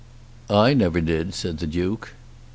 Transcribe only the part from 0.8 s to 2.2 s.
did," said the Duke.